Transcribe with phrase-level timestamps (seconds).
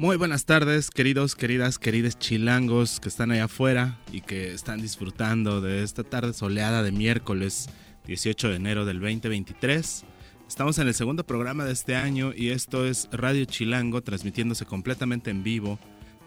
[0.00, 5.60] Muy buenas tardes, queridos, queridas, queridos chilangos que están allá afuera y que están disfrutando
[5.60, 7.68] de esta tarde soleada de miércoles
[8.06, 10.04] 18 de enero del 2023.
[10.46, 15.32] Estamos en el segundo programa de este año y esto es Radio Chilango transmitiéndose completamente
[15.32, 15.80] en vivo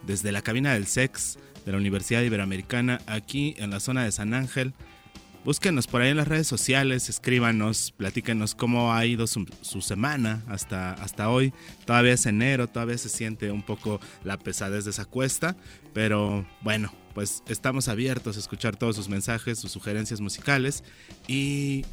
[0.06, 4.34] desde la cabina del SEX de la Universidad Iberoamericana aquí en la zona de San
[4.34, 4.74] Ángel
[5.44, 10.94] Búsquenos por ahí en las redes sociales, escríbanos, platíquenos cómo ha ido su, semana hasta,
[10.94, 11.52] hasta hoy.
[11.86, 15.56] Todavía es enero, todavía se siente un poco la pesadez de esa cuesta,
[15.94, 20.84] pero bueno, pues estamos abiertos a escuchar todos sus mensajes, sus sugerencias musicales
[21.28, 21.86] y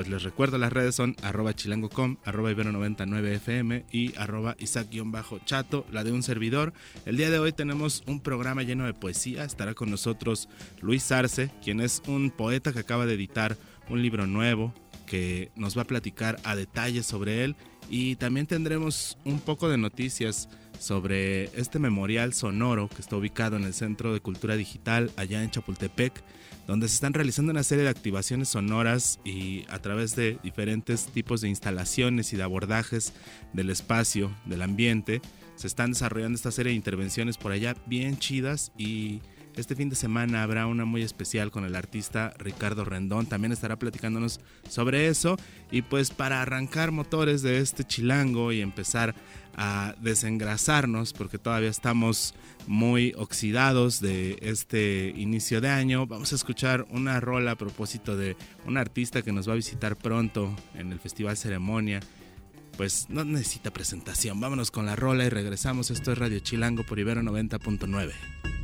[0.00, 6.10] pues les recuerdo las redes son arroba chilangocom, arroba ibero99fm y arroba isaac-chato, la de
[6.10, 6.72] un servidor.
[7.04, 9.44] El día de hoy tenemos un programa lleno de poesía.
[9.44, 10.48] Estará con nosotros
[10.80, 13.58] Luis Arce, quien es un poeta que acaba de editar
[13.90, 14.72] un libro nuevo
[15.04, 17.54] que nos va a platicar a detalle sobre él.
[17.90, 20.48] Y también tendremos un poco de noticias
[20.78, 25.50] sobre este memorial sonoro que está ubicado en el Centro de Cultura Digital allá en
[25.50, 26.24] Chapultepec
[26.66, 31.40] donde se están realizando una serie de activaciones sonoras y a través de diferentes tipos
[31.40, 33.12] de instalaciones y de abordajes
[33.52, 35.20] del espacio, del ambiente,
[35.56, 39.20] se están desarrollando esta serie de intervenciones por allá bien chidas y
[39.56, 43.26] este fin de semana habrá una muy especial con el artista Ricardo Rendón.
[43.26, 45.36] También estará platicándonos sobre eso.
[45.70, 49.14] Y pues para arrancar motores de este chilango y empezar
[49.56, 52.34] a desengrasarnos, porque todavía estamos
[52.66, 58.36] muy oxidados de este inicio de año, vamos a escuchar una rola a propósito de
[58.66, 62.00] un artista que nos va a visitar pronto en el Festival Ceremonia
[62.76, 64.40] pues no necesita presentación.
[64.40, 65.90] Vámonos con la rola y regresamos.
[65.90, 68.59] Esto es Radio Chilango por Ibero 90.9.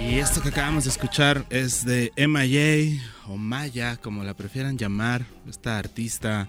[0.00, 5.26] Y esto que acabamos de escuchar es de MIA o Maya, como la prefieran llamar,
[5.48, 6.48] esta artista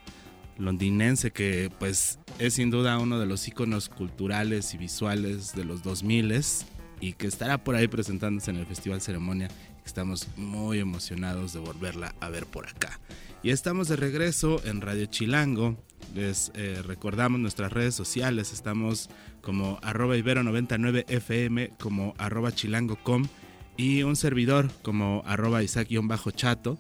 [0.58, 5.84] londinense que pues es sin duda uno de los iconos culturales y visuales de los
[5.84, 6.42] 2000
[7.00, 9.50] y que estará por ahí presentándose en el Festival Ceremonia.
[9.86, 13.00] Estamos muy emocionados de volverla a ver por acá.
[13.44, 15.78] Y estamos de regreso en Radio Chilango.
[16.16, 18.52] Les eh, recordamos nuestras redes sociales.
[18.52, 19.10] Estamos
[19.48, 23.28] como arroba ibero99fm, como arroba chilango.com
[23.78, 26.78] y un servidor como arroba isaac-chato.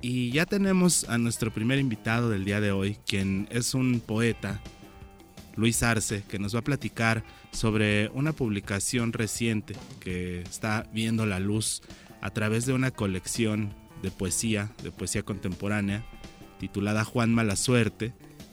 [0.00, 4.60] Y ya tenemos a nuestro primer invitado del día de hoy, quien es un poeta,
[5.54, 11.38] Luis Arce, que nos va a platicar sobre una publicación reciente que está viendo la
[11.38, 11.82] luz
[12.20, 16.04] a través de una colección de poesía, de poesía contemporánea,
[16.58, 18.12] titulada Juan Mala Suerte,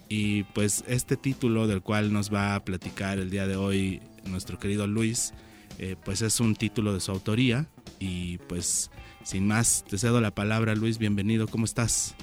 [0.09, 4.59] y pues este título del cual nos va a platicar el día de hoy nuestro
[4.59, 5.33] querido Luis,
[5.79, 7.67] eh, pues es un título de su autoría.
[7.99, 8.91] Y pues
[9.23, 12.16] sin más, te cedo la palabra Luis, bienvenido, ¿cómo estás?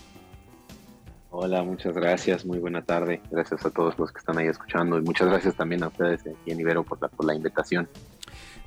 [1.31, 3.23] Hola, muchas gracias, muy buena tarde.
[3.31, 6.51] Gracias a todos los que están ahí escuchando y muchas gracias también a ustedes aquí
[6.51, 7.89] en Ibero por la, por la invitación.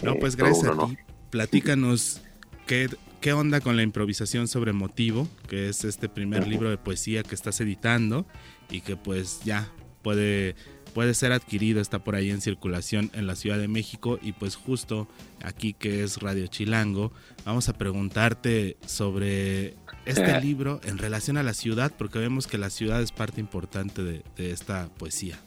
[0.01, 0.97] No, eh, pues gracias a ti.
[1.29, 2.21] Platícanos
[2.65, 2.89] qué,
[3.25, 7.33] qué onda con la improvisación sobre motivo, que es este primer libro de poesía que
[7.33, 8.27] estás editando
[8.69, 9.67] y que pues ya
[10.03, 10.55] puede
[10.93, 14.55] puede ser adquirido, está por ahí en circulación en la Ciudad de México y pues
[14.55, 15.07] justo
[15.43, 17.13] aquí que es Radio Chilango,
[17.45, 19.73] vamos a preguntarte sobre
[20.05, 24.03] este libro en relación a la ciudad, porque vemos que la ciudad es parte importante
[24.03, 25.39] de, esta poesía.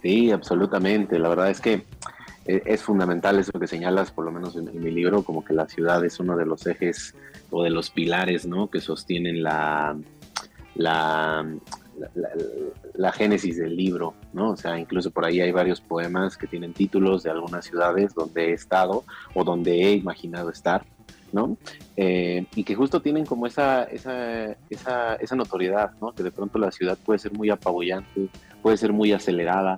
[0.00, 1.18] Sí, absolutamente.
[1.18, 1.84] La verdad es que eh,
[2.46, 6.04] es fundamental eso que señalas, por lo menos en, mi libro, como que la ciudad
[6.04, 7.14] es uno de los ejes
[7.50, 8.70] o de los pilares ¿no?
[8.70, 9.96] que sostienen la,
[10.74, 11.44] la,
[12.94, 14.50] la, génesis del libro, ¿no?
[14.50, 18.50] O sea, incluso por ahí hay varios poemas que tienen títulos de algunas ciudades donde
[18.50, 19.04] he estado
[19.34, 20.84] o donde he imaginado estar,
[21.32, 21.56] ¿no?
[21.96, 26.12] Eh, y que justo tienen como esa, esa, esa, esa notoriedad, ¿no?
[26.12, 28.28] Que de pronto la ciudad puede ser muy apabullante,
[28.62, 29.76] puede ser muy acelerada,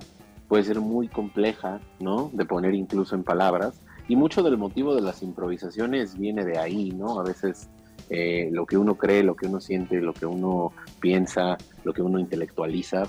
[0.49, 2.29] puede ser muy compleja, ¿no?
[2.33, 3.81] De poner incluso en palabras.
[4.09, 7.19] Y mucho del motivo de las improvisaciones viene de ahí, ¿no?
[7.19, 7.69] A veces
[8.09, 12.01] eh, lo que uno cree, lo que uno siente, lo que uno piensa, lo que
[12.01, 13.03] uno intelectualiza,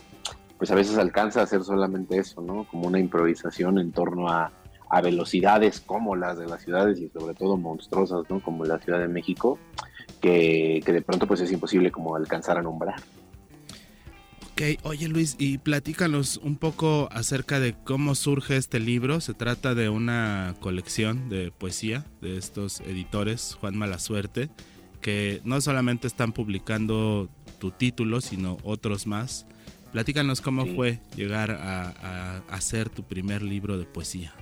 [0.59, 2.65] pues a veces alcanza a ser solamente eso, ¿no?
[2.65, 4.53] Como una improvisación en torno a,
[4.91, 8.43] a velocidades como las de las ciudades y sobre todo monstruosas, ¿no?
[8.43, 9.59] Como la Ciudad de México,
[10.21, 13.01] que, que de pronto pues es imposible como alcanzar a nombrar.
[14.61, 19.23] Ok, oye Luis, y platícanos un poco acerca de cómo surge este libro.
[19.23, 24.51] Se trata de una colección de poesía de estos editores, Juan Malasuerte,
[25.01, 29.47] que no solamente están publicando tu título, sino otros más.
[29.93, 34.35] Platícanos cómo fue llegar a, hacer tu primer libro de poesía.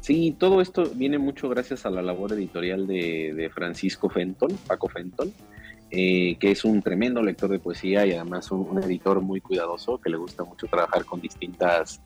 [0.00, 5.34] Sí, todo esto viene mucho gracias a la labor editorial de, Francisco Fenton, Paco Fenton,
[5.90, 10.10] eh, que es un tremendo lector de poesía y además un, editor muy cuidadoso, que
[10.10, 12.02] le gusta mucho trabajar con distintas,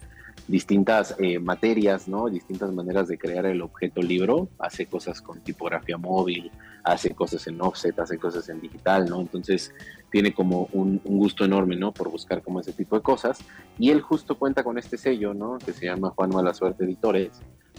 [0.46, 2.28] distintas eh, materias, ¿no?
[2.28, 4.48] distintas maneras de crear el objeto libro.
[4.60, 6.52] Hace cosas con tipografía móvil,
[6.84, 9.20] hace cosas en offset, hace cosas en digital, ¿no?
[9.20, 9.74] Entonces
[10.10, 11.92] tiene como un, gusto enorme, ¿no?
[11.92, 13.40] Por buscar como ese tipo de cosas.
[13.78, 15.58] Y él justo cuenta con este sello, ¿no?
[15.58, 17.30] Que se llama Juan Mala Suerte Editores,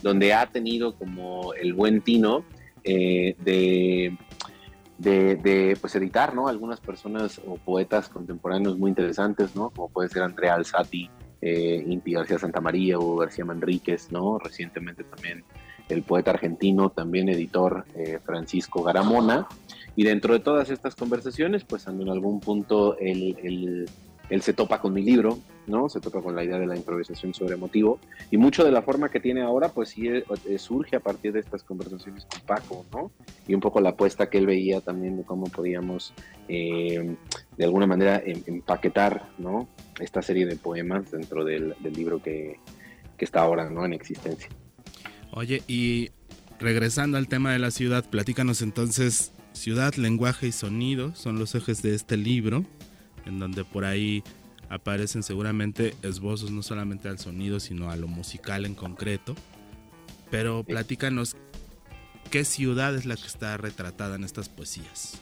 [0.01, 2.43] donde ha tenido como el buen tino
[2.83, 4.17] eh, de,
[4.97, 6.47] de, pues editar, ¿no?
[6.47, 9.69] Algunas personas o poetas contemporáneos muy interesantes, ¿no?
[9.69, 11.09] Como puede ser Andrea Alzati,
[11.41, 14.39] eh, Inti García Santamaría o García Manríquez, ¿no?
[14.39, 15.43] Recientemente también
[15.89, 19.47] el poeta argentino, también editor eh, Francisco Garamona.
[19.95, 22.97] Y dentro de todas estas conversaciones, pues en algún punto
[24.29, 25.89] él, se topa con mi libro, ¿no?
[25.89, 27.99] Se topa con la idea de la improvisación sobre motivo.
[28.31, 31.33] Y mucho de la forma que tiene ahora, pues sí eh, eh, surge a partir
[31.33, 33.11] de estas conversaciones con Paco, ¿no?
[33.47, 36.13] Y un poco la apuesta que él veía también de cómo podíamos,
[36.47, 37.17] de
[37.59, 39.67] alguna manera, em, empaquetar, ¿no?
[39.99, 42.59] Esta serie de poemas dentro del, libro que,
[43.17, 43.85] que está ahora, ¿no?
[43.85, 44.49] En existencia.
[45.31, 46.11] Oye, y
[46.59, 51.81] regresando al tema de la ciudad, platícanos entonces, ciudad, lenguaje y sonido son los ejes
[51.81, 52.65] de este libro,
[53.25, 54.23] en donde por ahí
[54.69, 59.35] aparecen seguramente esbozos no solamente al sonido, sino a lo musical en concreto.
[60.31, 61.35] Pero platícanos,
[62.31, 65.21] ¿qué ciudad es la que está retratada en estas poesías?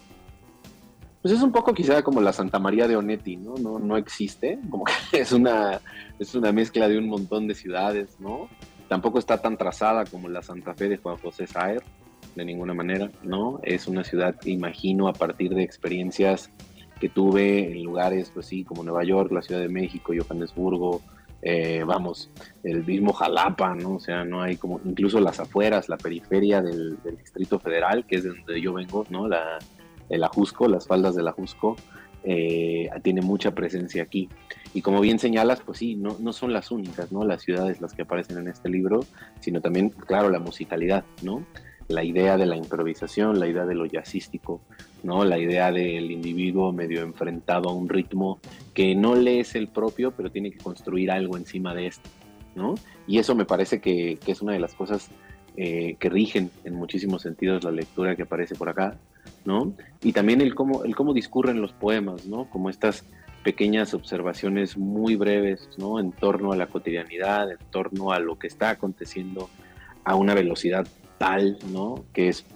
[1.21, 3.55] Pues es un poco quizá como la Santa María de Onetti, ¿no?
[3.55, 5.81] No, no existe, como que es una,
[6.17, 8.47] es una mezcla de un montón de ciudades, ¿no?
[8.87, 11.83] Tampoco está tan trazada como la Santa Fe de Juan José Saer,
[12.35, 13.59] de ninguna manera, ¿no?
[13.63, 16.49] Es una ciudad, imagino, a partir de experiencias
[17.01, 21.01] que tuve en lugares, pues sí, como Nueva York, la Ciudad de México, Johannesburgo,
[21.41, 22.29] eh, vamos,
[22.63, 23.95] el mismo Jalapa, ¿no?
[23.95, 28.23] O sea, no hay como, incluso las afueras, la periferia del, Distrito Federal, que es
[28.23, 29.27] de donde yo vengo, ¿no?
[29.27, 29.57] La,
[30.09, 31.75] el Ajusco, las faldas del Ajusco,
[32.23, 34.29] eh, tiene mucha presencia aquí.
[34.75, 37.25] Y como bien señalas, pues sí, no, no son las únicas, ¿no?
[37.25, 38.99] Las ciudades las que aparecen en este libro,
[39.39, 41.43] sino también, claro, la musicalidad, ¿no?
[41.91, 44.61] La idea de la improvisación, la idea de lo jazzístico,
[45.03, 45.25] ¿no?
[45.25, 48.39] La idea del individuo medio enfrentado a un ritmo
[48.73, 52.09] que no le es el propio, pero tiene que construir algo encima de esto,
[52.55, 52.75] ¿no?
[53.07, 55.11] Y eso me parece que, que es una de las cosas
[55.57, 58.97] eh, que rigen en muchísimos sentidos la lectura que aparece por acá,
[59.43, 59.73] ¿no?
[60.01, 62.49] Y también el cómo, el cómo discurren los poemas, ¿no?
[62.49, 63.03] Como estas
[63.43, 65.99] pequeñas observaciones muy breves, ¿no?
[65.99, 69.49] En torno a la cotidianidad, en torno a lo que está aconteciendo
[70.05, 70.87] a una velocidad
[71.21, 72.03] tal, ¿no?
[72.13, 72.47] Que es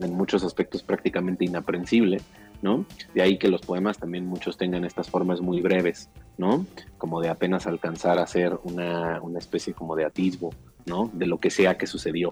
[0.00, 2.20] en muchos aspectos prácticamente inaprensible,
[2.62, 2.84] ¿no?
[3.14, 6.66] De ahí que los poemas también muchos tengan estas formas muy breves, ¿no?
[6.98, 10.50] Como de apenas alcanzar a ser una, una especie como de atisbo,
[10.84, 11.08] ¿no?
[11.12, 12.30] De lo que sea que sucedió.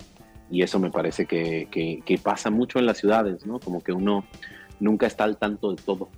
[0.51, 3.61] Y eso me parece que, que pasa mucho en las ciudades, ¿no?
[3.61, 4.25] Como que uno
[4.81, 6.09] nunca está al tanto de todo,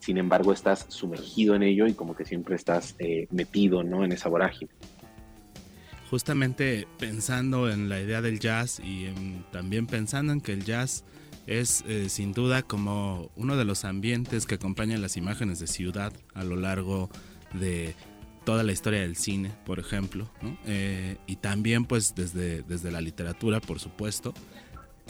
[0.00, 4.04] sin embargo estás sumergido en ello y como que siempre estás eh, metido ¿no?
[4.04, 4.70] en esa vorágine.
[6.10, 9.08] Justamente pensando en la idea del jazz y
[9.52, 11.04] también pensando en que el jazz
[11.46, 16.12] es eh, sin duda como uno de los ambientes que acompañan las imágenes de ciudad
[16.34, 17.10] a lo largo
[17.54, 17.94] de
[18.44, 20.30] toda la historia del cine, por ejemplo,
[20.66, 24.32] eh, y también pues desde, desde la literatura, por supuesto.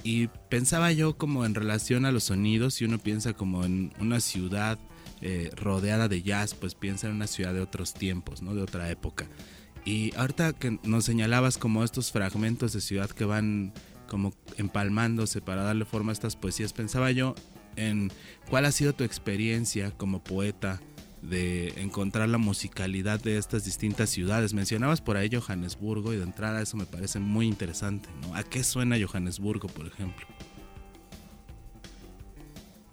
[0.03, 4.19] Y pensaba yo como en relación a los sonidos, y uno piensa como en una
[4.19, 4.79] ciudad
[5.21, 8.55] eh, rodeada de jazz, pues piensa en una ciudad de otros tiempos, ¿no?
[8.55, 9.27] De otra época.
[9.89, 13.73] Y ahorita que nos señalabas como estos fragmentos de ciudad que van
[14.07, 17.35] como empalmándose para darle forma a estas poesías, pensaba yo
[17.75, 18.13] en
[18.51, 20.79] cuál ha sido tu experiencia como poeta
[21.23, 24.53] de encontrar la musicalidad de estas distintas ciudades.
[24.53, 28.35] Mencionabas por ahí Johannesburgo y de entrada eso me parece muy interesante, ¿no?
[28.35, 30.27] ¿A qué suena Johannesburgo, por ejemplo?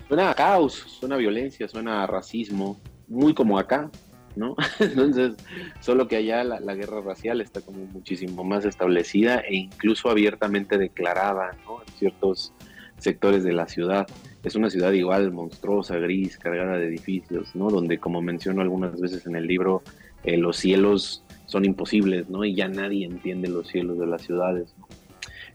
[0.07, 3.91] Suena a caos, suena a violencia, suena a racismo, muy como acá,
[4.35, 4.55] ¿no?
[4.79, 5.33] Entonces,
[5.79, 11.51] solo que allá la, guerra racial está como muchísimo más establecida e incluso abiertamente declarada.
[11.87, 12.53] En ciertos
[12.97, 14.07] sectores de la ciudad.
[14.43, 17.69] Es una ciudad igual monstruosa, gris, cargada de edificios, ¿no?
[17.69, 19.81] Donde, como menciono algunas veces en el libro,
[20.23, 22.45] eh, los cielos son imposibles, ¿no?
[22.45, 24.73] Y ya nadie entiende los cielos de las ciudades.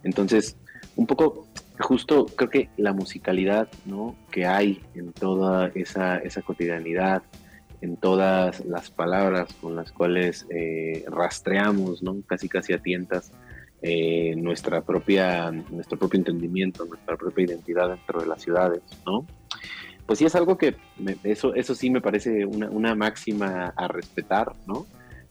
[0.02, 0.56] Entonces,
[0.96, 1.46] un poco
[1.78, 4.16] justo creo que la musicalidad, ¿no?
[4.30, 7.22] Que hay en toda esa, esa cotidianidad,
[7.80, 12.22] en todas las palabras con las cuales eh, rastreamos, ¿no?
[12.26, 13.32] Casi casi a tientas
[13.82, 19.26] eh, nuestra propia, nuestro propio entendimiento, nuestra propia identidad dentro de las ciudades, ¿no?
[20.04, 20.74] Pues sí es algo que
[21.24, 24.86] eso, eso sí me parece una, una, máxima a respetar, ¿no?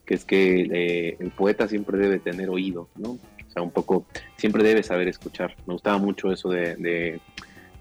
[0.06, 3.12] Que es que eh, el poeta siempre debe tener oído, ¿no?
[3.12, 4.06] O sea, un poco,
[4.38, 5.56] siempre debe saber escuchar.
[5.68, 7.20] Me gustaba mucho eso de, de,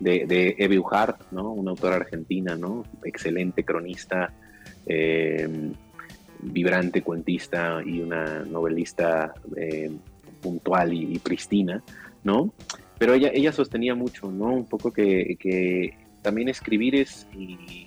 [0.00, 1.50] de, de Ujar, ¿no?
[1.50, 2.84] Una autora argentina, ¿no?
[3.04, 4.34] Excelente cronista,
[4.88, 5.48] eh,
[6.40, 9.90] vibrante cuentista y una novelista eh,
[10.40, 11.82] puntual y, pristina,
[12.24, 12.52] ¿no?
[12.98, 14.46] Pero ella, ella sostenía mucho, ¿no?
[14.46, 17.26] Un poco que, que también escribir es,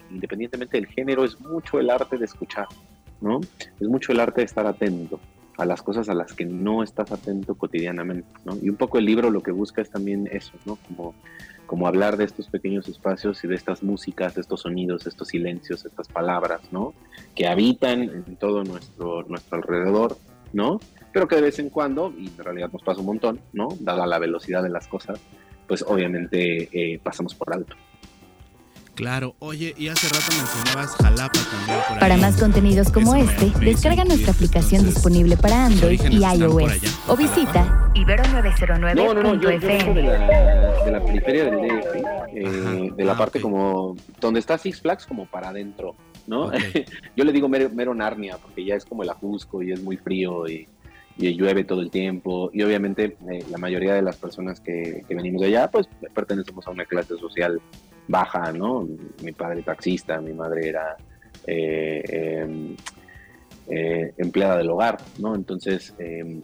[0.09, 2.67] independientemente del género, es mucho el arte de escuchar,
[3.19, 3.41] ¿no?
[3.79, 5.19] Es mucho el arte de estar atento
[5.57, 8.57] a las cosas a las que no estás atento cotidianamente, ¿no?
[8.61, 10.77] Y un poco el libro lo que busca es también eso, ¿no?
[10.87, 11.13] Como,
[11.65, 15.85] como hablar de estos pequeños espacios y de estas músicas, de estos sonidos, estos silencios,
[15.85, 16.93] estas palabras, ¿no?
[17.35, 20.17] Que habitan en todo nuestro, nuestro alrededor,
[20.53, 20.79] ¿no?
[21.13, 23.69] Pero que de vez en cuando, y en realidad nos pasa un montón, ¿no?
[23.79, 25.19] Dada la velocidad de las cosas,
[25.67, 27.75] pues obviamente eh, pasamos por alto.
[28.95, 31.79] Claro, oye, y hace rato mencionabas Jalapa también.
[31.87, 37.07] Por para más contenidos como este, descarga nuestra aplicación disponible para Android y iOS.
[37.07, 38.95] O visita ibero909.fm.
[38.95, 41.95] No, no, no, yo, yo de, la, de la periferia del DF,
[42.35, 45.95] eh, de la ah, parte como, donde está Six Flags, como para adentro,
[46.27, 46.51] ¿no?
[47.15, 49.97] yo le digo mero, mero, Narnia, porque ya es como el Ajusco y es muy
[49.97, 50.67] frío y,
[51.21, 52.49] y llueve todo el tiempo.
[52.53, 56.67] Y obviamente eh, la mayoría de las personas que, que venimos de allá, pues pertenecemos
[56.67, 57.61] a una clase social
[58.07, 58.87] baja, ¿no?
[59.23, 60.97] Mi padre taxista, mi madre era
[61.47, 62.75] eh, em,
[63.67, 65.35] eh, empleada del hogar, ¿no?
[65.35, 66.41] Entonces em,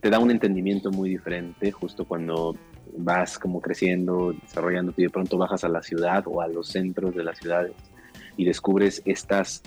[0.00, 2.56] te da un entendimiento muy diferente justo cuando
[2.98, 7.14] vas como creciendo, desarrollándote y de pronto bajas a la ciudad o a los centros
[7.14, 7.72] de las ciudades
[8.36, 9.62] y descubres estas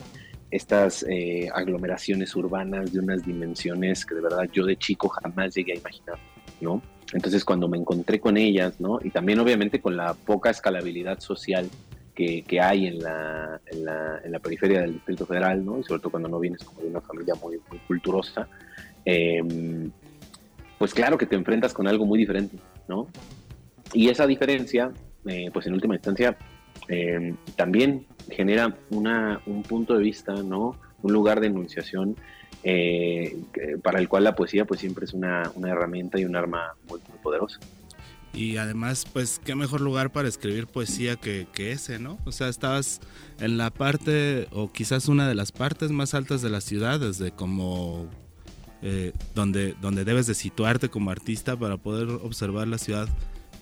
[0.52, 5.74] estas eh, aglomeraciones urbanas de unas dimensiones que de verdad yo de chico jamás llegué
[5.74, 6.18] a imaginar,
[6.62, 6.82] ¿no?
[7.14, 9.00] Entonces cuando me encontré con ellas, ¿no?
[9.04, 11.70] Y también obviamente con la poca escalabilidad social
[12.16, 15.80] que, que hay en la, en, la, en la, periferia del Distrito Federal, ¿no?
[15.80, 18.48] Y sobre todo cuando no vienes como de una familia muy, muy culturosa,
[19.06, 19.90] eh,
[20.78, 23.08] pues claro que te enfrentas con algo muy diferente, ¿no?
[23.94, 24.92] Y esa diferencia,
[25.26, 26.38] eh, pues en última instancia,
[26.88, 30.76] eh, también genera una, un punto de vista, ¿no?
[31.02, 32.16] Un lugar de enunciación
[32.64, 33.38] eh,
[33.84, 37.60] para el cual la poesía pues siempre es una, herramienta y un arma muy, poderosa.
[38.32, 42.20] Y además, pues, qué mejor lugar para escribir poesía que, que, ese, ¿no?
[42.26, 43.00] O sea, estabas
[43.40, 47.32] en la parte, o quizás una de las partes más altas de la ciudad, desde
[47.32, 48.08] como
[48.82, 53.10] eh, donde, donde debes de situarte como artista para poder observar la ciudad,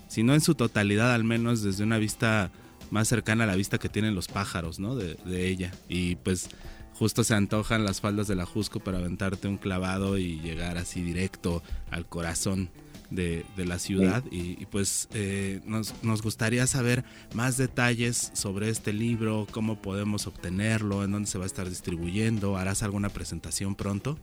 [0.06, 2.52] si no en su totalidad, al menos desde una vista
[2.90, 4.94] más cercana a la vista que tienen los pájaros, ¿no?
[4.94, 5.72] De, de ella.
[5.88, 6.48] Y pues
[6.94, 11.02] justo se antojan las faldas de la Jusco para aventarte un clavado y llegar así
[11.02, 12.70] directo al corazón
[13.10, 14.22] de, la ciudad.
[14.30, 17.04] Y, pues eh, nos, nos, gustaría saber
[17.34, 22.56] más detalles sobre este libro, cómo podemos obtenerlo, en dónde se va a estar distribuyendo.
[22.56, 24.18] ¿Harás alguna presentación pronto?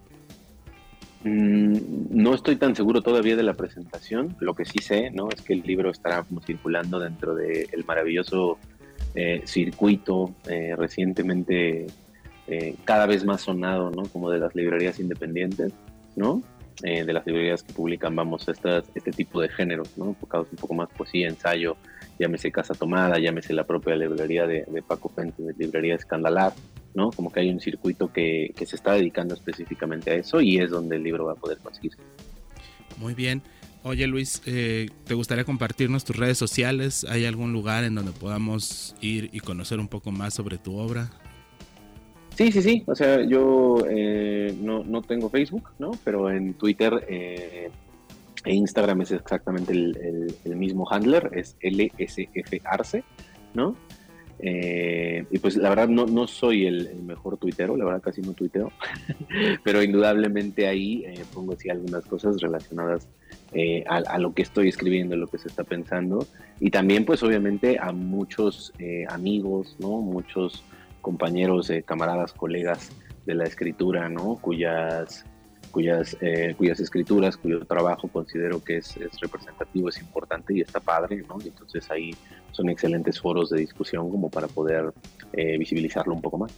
[1.26, 1.78] Mm,
[2.12, 4.38] no estoy tan seguro todavía de la presentación.
[4.40, 5.28] Lo que sí sé, ¿no?
[5.30, 8.60] Es que el libro estará circulando dentro del maravilloso
[9.16, 11.88] eh, circuito eh, recientemente
[12.48, 14.04] eh, cada vez más sonado, ¿no?
[14.04, 15.74] Como de las librerías independientes,
[16.16, 16.44] ¿no?
[16.84, 20.10] Eh, de las librerías que publican, vamos, estas, este tipo de géneros, ¿no?
[20.10, 21.78] Enfocados un poco más poesía, ensayo,
[22.20, 26.52] llámese Casa Tomada, llámese la propia librería de, Paco Fuentes, de librería Escandalar,
[26.96, 27.12] ¿no?
[27.12, 30.72] Como que hay un circuito que, que, se está dedicando específicamente a eso y es
[30.72, 32.00] donde el libro va a poder conseguirse.
[32.98, 33.44] Muy bien.
[33.84, 37.06] Oye Luis, eh, ¿te gustaría compartirnos tus redes sociales?
[37.08, 41.12] ¿Hay algún lugar en donde podamos ir y conocer un poco más sobre tu obra?
[42.36, 42.84] Sí, sí, sí.
[42.88, 45.92] O sea, yo eh, no, no, tengo Facebook, ¿no?
[46.04, 47.70] Pero en Twitter eh,
[48.44, 53.04] e Instagram es exactamente el, el, mismo handler, es LSF
[53.54, 53.76] ¿no?
[54.40, 58.34] Eh, y pues la verdad no, no soy el, mejor tuitero, la verdad casi no
[58.34, 58.72] tuiteo,
[59.64, 63.08] pero indudablemente ahí pongo así algunas cosas relacionadas
[63.88, 66.28] a, a, lo que estoy escribiendo, lo que se está pensando,
[66.60, 68.74] y también pues obviamente a muchos
[69.10, 70.02] amigos, ¿no?
[70.02, 70.64] Muchos
[71.06, 72.90] compañeros, eh, camaradas, colegas
[73.28, 74.38] de la escritura, ¿no?
[74.42, 75.24] Cuyas,
[75.76, 81.22] cuyas, eh, cuyas escrituras, cuyo trabajo considero que es, representativo, es importante y está padre,
[81.28, 81.38] ¿no?
[81.44, 82.16] Y entonces ahí
[82.52, 84.94] son excelentes foros de discusión como para poder
[85.34, 86.54] eh, visibilizarlo un poco más.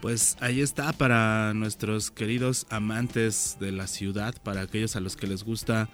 [0.00, 5.28] Pues ahí está para nuestros queridos amantes de la ciudad, para aquellos a los que
[5.28, 5.88] les gusta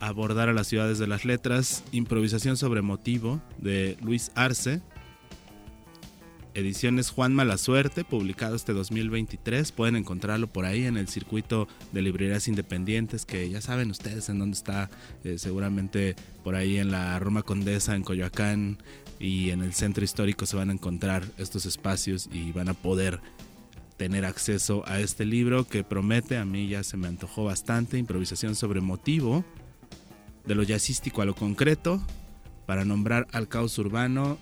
[0.00, 4.82] abordar a las ciudades de las letras, improvisación sobre motivo de Luis Arce,
[6.54, 9.72] Ediciones Juan Mala Suerte, publicado este 2023.
[9.72, 14.38] Pueden encontrarlo por ahí en el circuito de librerías independientes, que ya saben ustedes en
[14.38, 14.88] dónde está,
[15.24, 18.78] eh, seguramente por ahí en la Roma Condesa, en Coyoacán
[19.18, 23.20] y en el centro histórico se van a encontrar estos espacios y van a poder
[23.96, 28.54] tener acceso a este libro que promete, a mí ya se me antojó bastante, improvisación
[28.54, 29.44] sobre motivo,
[30.46, 32.00] de lo jazzístico a lo concreto,
[32.64, 34.38] para nombrar al caos urbano.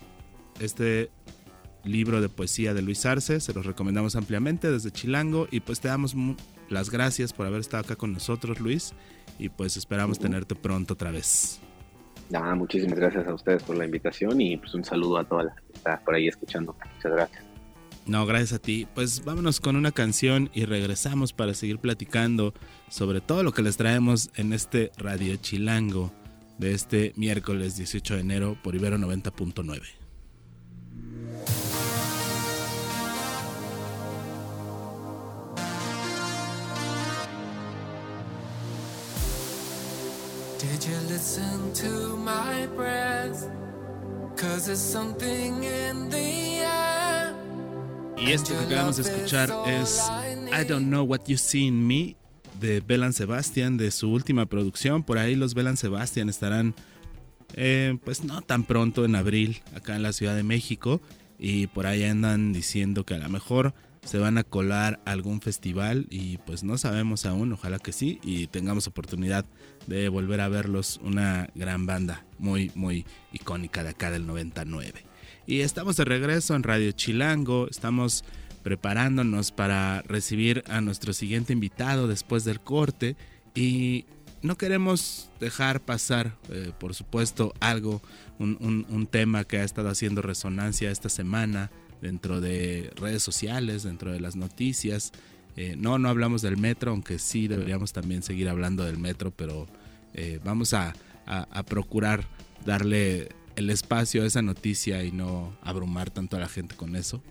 [0.61, 1.11] Este
[1.85, 5.89] libro de poesía de Luis Arce, se los recomendamos ampliamente desde Chilango y pues te
[5.89, 6.15] damos
[6.69, 8.93] las gracias por haber estado acá con nosotros Luis
[9.39, 11.61] y pues esperamos tenerte pronto otra vez.
[12.35, 15.55] Ah, muchísimas gracias a ustedes por la invitación y pues un saludo a toda la
[15.55, 16.75] que está por ahí escuchando.
[16.97, 17.45] Muchas gracias.
[18.07, 18.87] No, gracias a ti.
[18.95, 22.55] Pues vámonos con una canción y regresamos para seguir platicando
[22.89, 26.13] sobre todo lo que les traemos en este Radio Chilango
[26.59, 30.02] de este miércoles 18 de enero por Ibero 90.9.
[40.63, 43.51] Did you listen to my breath?
[44.37, 47.35] Cause there's something in the air.
[48.17, 50.09] Y esto que acabamos de escuchar es
[50.53, 52.15] I Don't Know What You See in Me
[52.61, 55.03] de Belan Sebastian, de su última producción.
[55.03, 56.77] Por ahí los Belan Sebastian estarán,
[57.55, 61.01] eh, pues no tan pronto en abril, acá en la Ciudad de México.
[61.41, 66.07] Y por ahí andan diciendo que a lo mejor se van a colar algún festival
[66.11, 69.45] y pues no sabemos aún, ojalá que sí y tengamos oportunidad
[69.87, 75.05] de volver a verlos, una gran banda muy muy icónica de acá del 99.
[75.47, 78.25] Y estamos de regreso en Radio Chilango, estamos
[78.63, 83.17] preparándonos para recibir a nuestro siguiente invitado después del corte
[83.55, 84.05] y
[84.41, 88.03] no queremos dejar pasar, eh, por supuesto, algo,
[88.41, 91.71] un, un tema que ha estado haciendo resonancia esta semana
[92.03, 95.13] dentro de redes sociales, dentro de las noticias.
[95.57, 99.67] Eh, no, no hablamos del metro, aunque sí deberíamos también seguir hablando del metro, pero
[100.13, 100.93] eh, vamos a,
[101.67, 102.27] procurar
[102.67, 107.23] darle el espacio a esa noticia y no abrumar tanto a la gente con eso,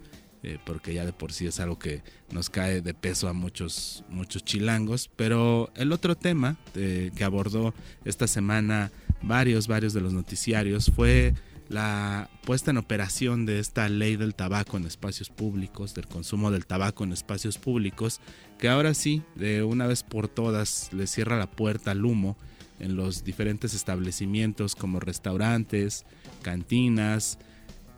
[0.43, 4.05] eh, porque ya de por sí es algo que nos cae de peso a muchos,
[4.09, 5.09] muchos chilangos.
[5.17, 7.73] Pero el otro tema que abordó
[8.05, 11.35] esta semana varios, varios de los noticiarios fue
[11.71, 16.65] la puesta en operación de esta ley del tabaco en espacios públicos, del consumo del
[16.65, 18.19] tabaco en espacios públicos,
[18.59, 22.35] que ahora sí, de una vez por todas, le cierra la puerta al humo
[22.79, 26.05] en los diferentes establecimientos como restaurantes,
[26.41, 27.37] cantinas,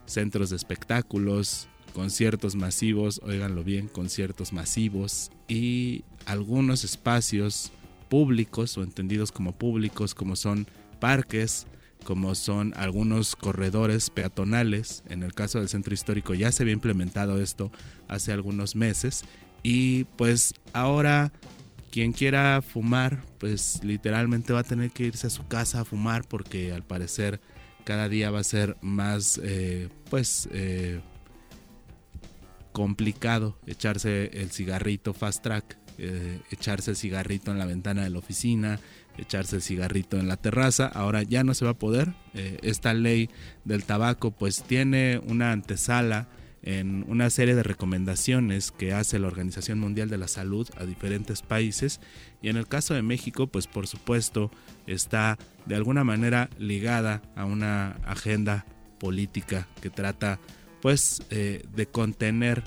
[0.05, 7.71] centros de espectáculos, conciertos masivos, oiganlo bien, conciertos masivos y algunos espacios
[8.09, 10.67] públicos o entendidos como públicos como son
[10.99, 11.65] parques,
[12.03, 15.03] como son algunos corredores peatonales.
[15.09, 17.71] En el caso del centro histórico ya se había implementado esto
[18.07, 19.23] hace algunos meses
[19.63, 21.31] y pues ahora
[21.91, 26.27] quien quiera fumar pues literalmente va a tener que irse a su casa a fumar
[26.27, 27.39] porque al parecer
[27.83, 31.01] cada día va a ser más eh, pues eh,
[32.71, 38.19] complicado echarse el cigarrito fast track, eh, echarse el cigarrito en la ventana de la
[38.19, 38.79] oficina,
[39.17, 40.87] echarse el cigarrito en la terraza.
[40.87, 42.13] Ahora ya no se va a poder.
[42.33, 43.29] Eh, esta ley
[43.65, 46.27] del tabaco pues tiene una antesala
[46.63, 51.41] en una serie de recomendaciones que hace la Organización Mundial de la Salud a diferentes
[51.41, 51.99] países
[52.41, 54.49] y en el caso de México pues por supuesto
[54.87, 58.65] está de alguna manera ligada a una agenda
[58.97, 60.39] política que trata
[60.81, 62.63] pues eh, de contener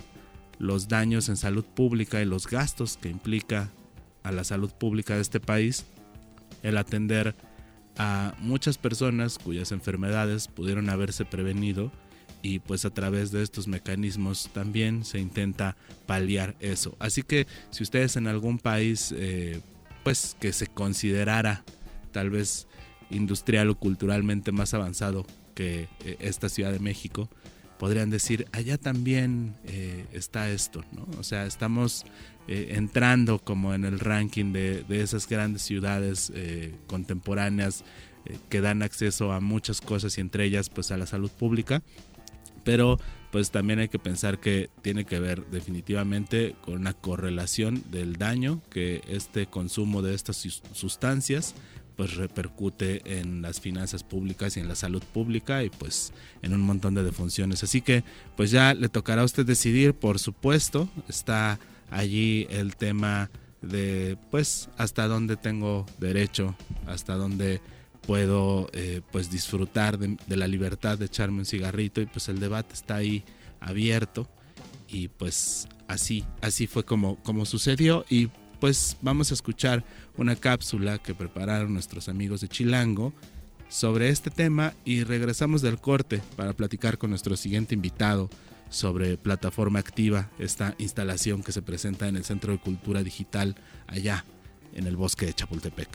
[0.59, 3.71] los daños en salud pública y los gastos que implica
[4.23, 5.87] a la salud pública de este país
[6.67, 7.35] el atender
[7.97, 11.93] a muchas personas cuyas enfermedades pudieron haberse prevenido
[12.43, 15.77] y pues a través de estos mecanismos también se intenta
[16.07, 16.97] paliar eso.
[16.99, 19.61] Así que si ustedes en algún país eh,
[20.03, 21.65] pues que se considerara
[22.13, 22.67] tal vez
[23.11, 25.25] industrial o culturalmente más avanzado
[25.55, 27.31] que eh, esta Ciudad de México,
[27.79, 31.07] podrían decir, allá también eh, está esto, ¿no?
[31.19, 32.05] O sea, estamos
[32.49, 37.85] eh, entrando como en el ranking de, esas grandes ciudades eh, contemporáneas
[38.49, 41.83] que dan acceso a muchas cosas y entre ellas pues a la salud pública,
[42.65, 42.99] pero
[43.31, 48.63] pues también hay que pensar que tiene que ver definitivamente con una correlación del daño
[48.69, 50.37] que este consumo de estas
[50.73, 51.55] sustancias
[51.97, 56.61] pues repercute en las finanzas públicas y en la salud pública y pues en un
[56.61, 57.63] montón de defunciones.
[57.65, 58.05] Así que
[58.37, 61.59] pues ya le tocará a usted decidir, por supuesto, está
[61.91, 63.31] allí el tema
[63.63, 66.55] de pues hasta dónde tengo derecho,
[66.87, 67.61] hasta dónde
[68.07, 72.39] puedo eh, pues disfrutar de, de, la libertad de echarme un cigarrito y pues el
[72.39, 73.25] debate está ahí
[73.59, 74.29] abierto
[74.89, 78.29] y pues así así fue como como sucedió y
[78.61, 79.85] pues vamos a escuchar
[80.17, 83.13] una cápsula que prepararon nuestros amigos de Chilango
[83.69, 88.31] sobre este tema y regresamos del corte para platicar con nuestro siguiente invitado
[88.69, 94.25] sobre Plataforma Activa, esta instalación que se presenta en el Centro de Cultura Digital allá
[94.75, 95.89] en el bosque de Chapultepec.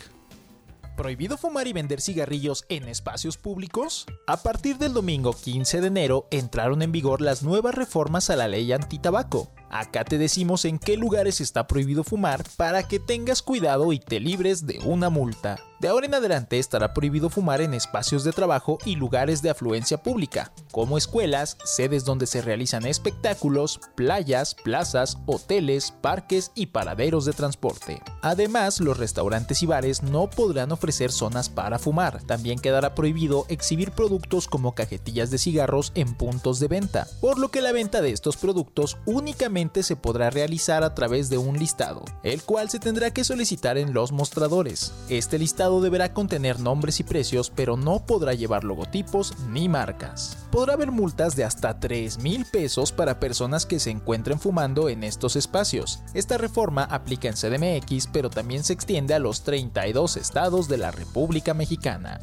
[0.95, 4.06] ¿Prohibido fumar y vender cigarrillos en espacios públicos?
[4.28, 8.47] A partir del domingo 15 de enero entraron en vigor las nuevas reformas a la
[8.47, 13.94] ley antitabaco Acá te decimos en qué lugares está prohibido fumar para que tengas cuidado
[13.94, 15.60] y te libres de una multa.
[15.80, 20.04] De ahora en adelante estará prohibido fumar en espacios de trabajo y lugares de afluencia
[20.04, 27.34] pública, como escuelas, sedes donde se realizan espectáculos, playas, plazas, hoteles, parques y paraderos de
[27.34, 28.00] transporte.
[28.22, 32.22] Además, los restaurantes y bares no podrán ofrecer zonas para fumar.
[32.24, 37.50] También quedará prohibido exhibir productos como cajetillas de cigarros en puntos de venta, por lo
[37.50, 42.04] que la venta de estos productos únicamente se podrá realizar a través de un listado,
[42.24, 44.91] el cual se tendrá que solicitar en los mostradores.
[45.08, 50.47] Este listado deberá contener nombres y precios, pero no podrá llevar logotipos ni marcas.
[50.52, 55.04] Podrá haber multas de hasta 3 mil pesos para personas que se encuentren fumando en
[55.04, 56.00] estos espacios.
[56.15, 60.89] Esta reforma aplica en CDMX, pero también se extiende a los 32 estados de la
[60.89, 62.19] República Mexicana.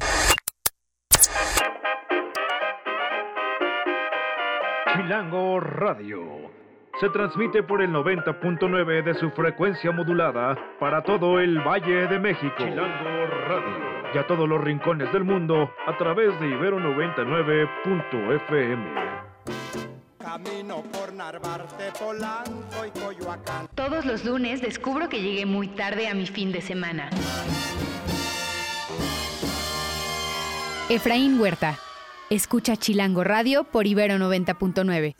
[4.93, 6.58] Chilango Radio
[6.99, 12.53] se transmite por el 90.9 de su frecuencia modulada para todo el Valle de México.
[12.57, 13.89] Chilango Radio.
[14.13, 18.83] Y a todos los rincones del mundo a través de Ibero 99.fm.
[20.19, 23.69] Camino por Narvarte, Polanco y Coyoacán.
[23.75, 27.09] Todos los lunes descubro que llegué muy tarde a mi fin de semana.
[30.89, 31.79] Efraín Huerta.
[32.29, 35.15] Escucha Chilango Radio por Ibero 90.9.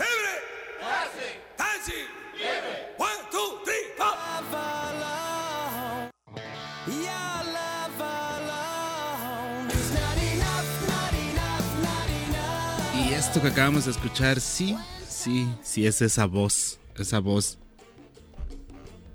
[13.29, 14.75] esto que acabamos de escuchar, sí,
[15.07, 17.59] sí, sí es esa voz, esa voz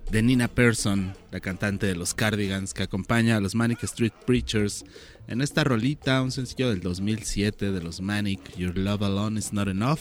[0.09, 4.85] de Nina Persson, la cantante de los Cardigans, que acompaña a los Manic Street Preachers
[5.27, 9.67] en esta rolita, un sencillo del 2007 de los Manic, Your Love Alone Is Not
[9.67, 9.99] Enough.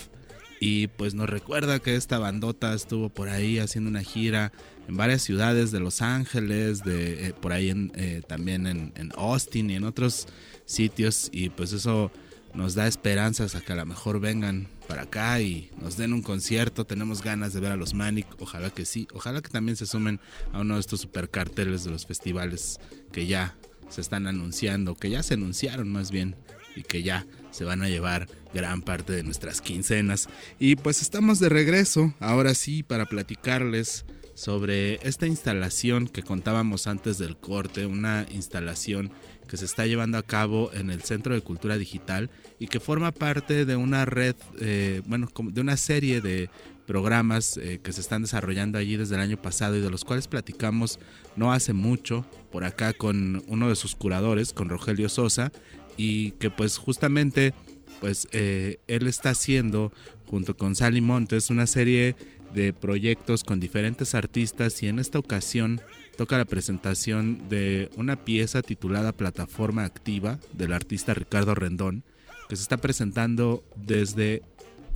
[0.60, 4.52] Y pues nos recuerda que esta bandota estuvo por ahí haciendo una gira
[4.88, 9.72] en varias ciudades de Los Ángeles, de eh, por ahí eh, también en, en Austin
[9.72, 10.28] y en otros
[10.66, 11.30] sitios.
[11.34, 12.12] Y pues eso
[12.54, 16.22] nos da esperanzas a que a lo mejor vengan para acá y nos den un
[16.22, 16.86] concierto.
[16.86, 19.08] Tenemos ganas de ver a los Manic, ojalá que sí.
[19.14, 20.20] Ojalá que también se sumen
[20.52, 22.80] a uno de estos super carteles de los festivales
[23.12, 23.56] que ya
[23.90, 26.36] se están anunciando, que ya se anunciaron más bien
[26.76, 30.30] y que ya se van a llevar gran parte de nuestras quincenas.
[30.60, 37.18] Y pues estamos de regreso, ahora sí, para platicarles sobre esta instalación que contábamos antes
[37.18, 39.12] del corte, una instalación
[39.54, 43.12] que se está llevando a cabo en el Centro de Cultura Digital y que forma
[43.12, 46.50] parte de una red, eh, bueno, de una serie de
[46.88, 50.28] programas eh, que se están desarrollando allí desde el año pasado y de los cuales
[50.28, 50.98] platicamos
[51.36, 55.52] no hace mucho por acá con uno de sus curadores, con Rogelio Sosa,
[55.98, 57.54] y que pues justamente
[58.00, 59.94] pues eh, él está haciendo
[60.26, 62.16] junto con Sally Montes una serie
[62.56, 65.80] de proyectos con diferentes artistas y en esta ocasión
[66.16, 72.04] toca la presentación de una pieza titulada Plataforma Activa del artista Ricardo Rendón,
[72.50, 74.44] que se está presentando desde,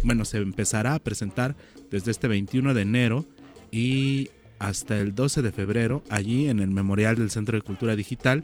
[0.03, 1.55] bueno, se empezará a presentar
[1.89, 3.25] desde este 21 de enero
[3.71, 8.43] y hasta el 12 de febrero allí en el Memorial del Centro de Cultura Digital,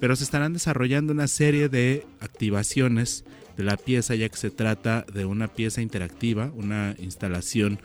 [0.00, 3.24] pero se estarán desarrollando una serie de activaciones
[3.56, 7.78] de la pieza ya que se trata de una pieza interactiva, una instalación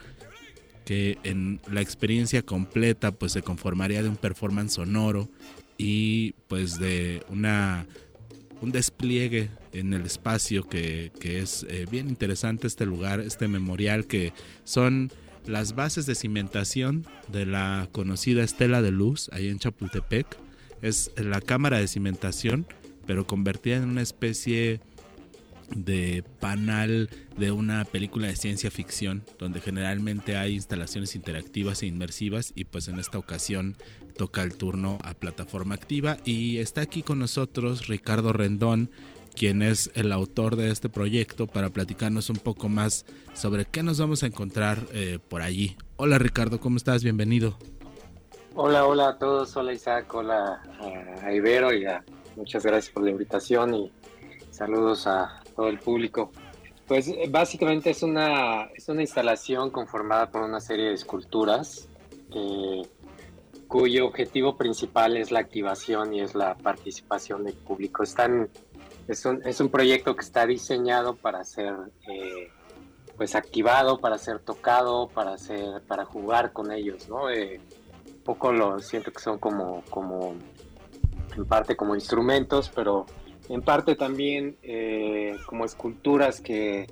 [0.87, 5.27] que en la experiencia completa pues se conformaría de un performance sonoro
[5.77, 7.85] y pues de una
[8.61, 14.31] un despliegue en el espacio que, es eh, bien interesante este lugar, este memorial que
[14.63, 15.11] son
[15.45, 20.37] las bases de cimentación de la conocida Estela de Luz ahí en Chapultepec.
[20.81, 22.65] Es la cámara de cimentación,
[23.05, 24.79] pero convertida en una especie
[25.75, 32.53] de panal de una película de ciencia ficción donde generalmente hay instalaciones interactivas e inmersivas
[32.55, 33.75] y pues en esta ocasión
[34.15, 38.89] toca el turno a plataforma activa y está aquí con nosotros Ricardo Rendón
[39.37, 43.99] quien es el autor de este proyecto para platicarnos un poco más sobre qué nos
[43.99, 45.77] vamos a encontrar eh, por allí.
[45.95, 47.03] Hola Ricardo, ¿cómo estás?
[47.03, 47.55] Bienvenido.
[48.55, 50.63] Hola, hola a todos, hola Isaac, hola
[51.23, 52.03] a Ibero y a,
[52.35, 53.91] muchas gracias por la invitación y
[54.49, 56.31] saludos a todo el público.
[56.87, 61.89] Pues eh, básicamente es una, es una instalación conformada por una serie de esculturas
[62.33, 62.83] eh,
[63.67, 68.03] cuyo objetivo principal es la activación y es la participación del público.
[68.03, 68.49] Están,
[69.09, 71.73] es, un, es un proyecto que está diseñado para ser
[72.07, 72.49] eh,
[73.17, 77.09] pues activado, para ser tocado, para, ser, para jugar con ellos.
[77.09, 77.25] ¿no?
[77.25, 80.35] un poco lo siento que son como, como
[81.35, 83.05] en parte como instrumentos, pero
[83.49, 86.87] en parte también eh, como esculturas que,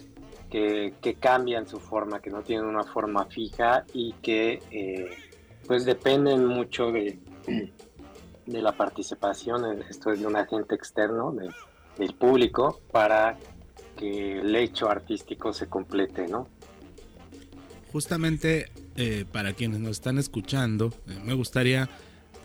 [0.50, 5.10] que, cambian su forma, que no tienen una forma fija y que eh,
[5.68, 7.20] pues dependen mucho de,
[8.46, 11.36] de la participación, esto es de un agente externo,
[11.98, 13.38] del público, para
[13.98, 16.48] que el hecho artístico se complete, ¿no?
[17.92, 21.90] Justamente eh, para quienes nos están escuchando, me gustaría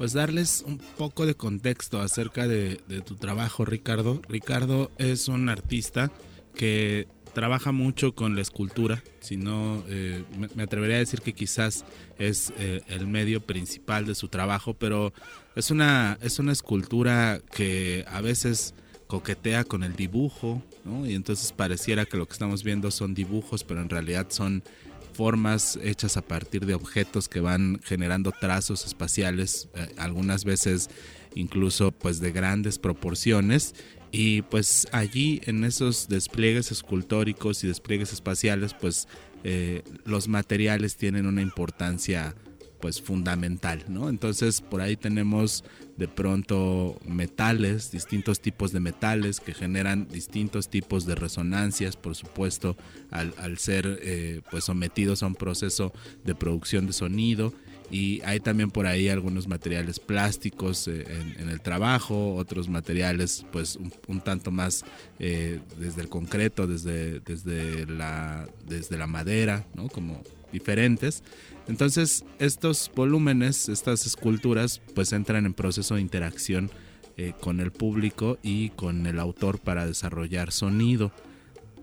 [0.00, 4.22] pues darles un poco de contexto acerca de, tu trabajo, Ricardo.
[4.30, 6.10] Ricardo es un artista
[6.54, 11.84] que trabaja mucho con la escultura, si no, eh, me, atrevería a decir que quizás
[12.18, 15.12] es eh, el medio principal de su trabajo, pero
[15.54, 18.72] es una, es una escultura que a veces
[19.06, 20.62] coquetea con el dibujo,
[21.04, 24.62] y entonces pareciera que lo que estamos viendo son dibujos, pero en realidad son
[25.12, 30.90] formas hechas a partir de objetos que van generando trazos espaciales, eh, algunas veces
[31.34, 33.74] incluso pues de grandes proporciones.
[34.12, 39.06] Y pues allí en esos despliegues escultóricos y despliegues espaciales pues
[39.44, 42.34] eh, los materiales tienen una importancia
[42.80, 44.08] pues fundamental, ¿no?
[44.08, 45.64] Entonces por ahí tenemos
[45.96, 52.76] de pronto metales, distintos tipos de metales que generan distintos tipos de resonancias, por supuesto,
[53.10, 55.92] al, ser eh, pues sometidos a un proceso
[56.24, 57.52] de producción de sonido.
[57.90, 61.04] Y hay también por ahí algunos materiales plásticos eh,
[61.38, 64.84] en, el trabajo, otros materiales pues un, tanto más
[65.18, 69.88] eh, desde el concreto, desde, desde, la, desde la madera, ¿no?
[69.88, 71.22] Como diferentes.
[71.70, 76.68] Entonces, estos volúmenes, estas esculturas, pues entran en proceso de interacción
[77.16, 81.12] eh, con el público y con el autor para desarrollar sonido.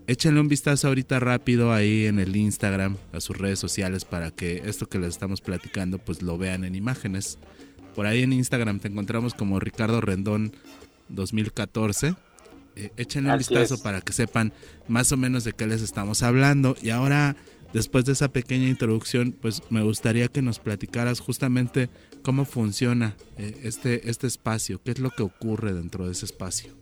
[0.06, 4.62] Échenle un vistazo ahorita rápido ahí en el Instagram, a sus redes sociales, para que
[4.66, 7.38] esto que les estamos platicando, pues lo vean en imágenes.
[7.94, 10.52] Por ahí en Instagram te encontramos como Ricardo Rendón
[11.08, 12.14] 2014.
[12.76, 14.52] Eh, échenle un vistazo para que sepan
[14.86, 16.76] más o menos de qué les estamos hablando.
[16.82, 17.36] Y ahora
[17.72, 21.88] después de esa pequeña introducción, pues me gustaría que nos platicaras justamente
[22.22, 26.72] cómo funciona eh, este, este espacio, qué es lo que ocurre dentro de ese espacio.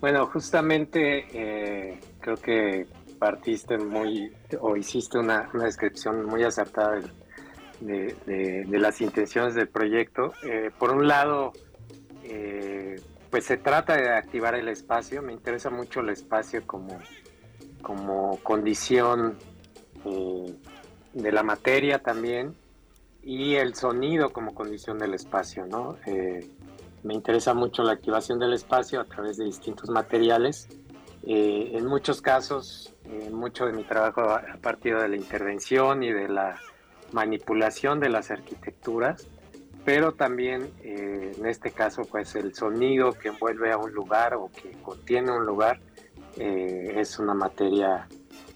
[0.00, 2.86] Bueno, justamente eh, creo que
[3.18, 7.00] partiste muy, o hiciste una, descripción muy acertada
[7.80, 10.32] de, las intenciones del proyecto.
[10.46, 11.52] Eh, por un lado,
[13.30, 16.98] pues se trata de activar el espacio, me interesa mucho el espacio como,
[17.82, 19.36] como condición
[20.04, 20.54] eh,
[21.12, 22.54] de la materia también
[23.22, 25.96] y el sonido como condición del espacio, ¿no?
[26.06, 26.50] Eh,
[27.02, 30.68] me interesa mucho la activación del espacio a través de distintos materiales.
[31.22, 32.92] Eh, en muchos casos,
[33.30, 36.58] mucho de mi trabajo ha partido de la intervención y de la
[37.12, 39.26] manipulación de las arquitecturas,
[39.84, 44.72] pero también en este caso, pues el sonido que envuelve a un lugar o que
[44.82, 45.80] contiene un lugar
[46.36, 48.08] es una materia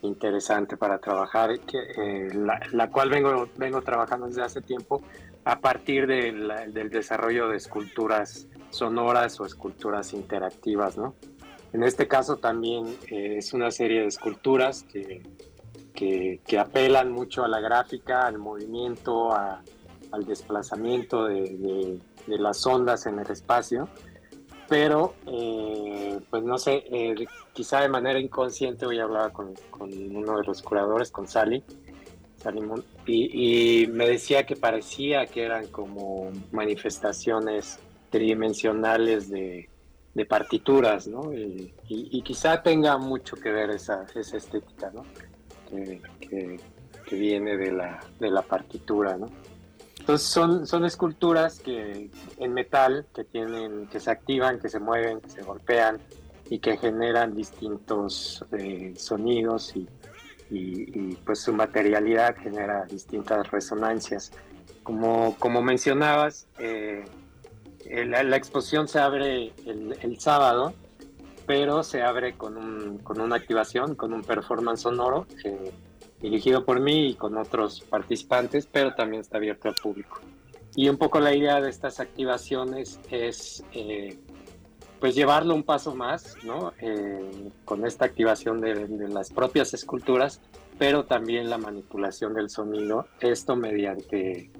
[0.02, 2.28] interesante para trabajar, que, eh,
[2.72, 5.02] la, cual vengo, vengo trabajando desde hace tiempo
[5.44, 11.14] a partir del desarrollo de esculturas sonoras o esculturas interactivas, ¿no?
[11.72, 15.22] En este caso también eh, es una serie de esculturas que,
[15.94, 23.18] que, apelan mucho a la gráfica, al movimiento, al desplazamiento de, de las ondas en
[23.18, 23.88] el espacio
[24.68, 30.38] pero eh, pues no sé, eh, quizá de manera inconsciente hoy hablaba con, con, uno
[30.38, 31.62] de los curadores, con Sally,
[33.06, 37.78] y, me decía que parecía que eran como manifestaciones
[38.10, 39.68] tridimensionales de,
[40.28, 41.32] partituras, ¿no?
[41.32, 45.04] Y, quizá tenga mucho que ver esa, esa estética, ¿no?
[45.70, 46.60] Que, que,
[47.06, 49.28] que viene de la, de la partitura, ¿no?
[50.08, 55.20] Entonces son, son esculturas que en metal que tienen, que se activan, que se mueven,
[55.20, 56.00] que se golpean,
[56.48, 59.86] y que generan distintos eh, sonidos y,
[61.26, 64.32] pues su materialidad genera distintas resonancias.
[64.82, 67.04] Como, como mencionabas, eh,
[67.84, 70.72] la, exposición se abre el, sábado,
[71.46, 75.70] pero se abre con, un, con, una activación, con un performance sonoro eh,
[76.20, 80.20] dirigido por mí y con otros participantes, pero también está abierto al público.
[80.74, 83.64] Y un poco la idea de estas activaciones es
[85.00, 86.72] pues llevarlo un paso más, ¿no?
[86.80, 90.40] Eh, con esta activación de, las propias esculturas,
[90.78, 94.50] pero también la manipulación del sonido, esto mediante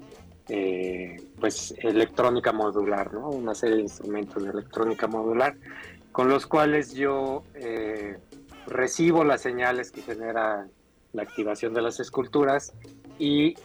[0.47, 3.29] eh, pues electrónica modular, ¿no?
[3.29, 5.55] Una serie de instrumentos de electrónica modular
[6.11, 8.17] con los cuales yo eh,
[8.65, 10.67] recibo las señales que genera
[11.13, 12.73] la activación de las esculturas
[13.17, 13.55] y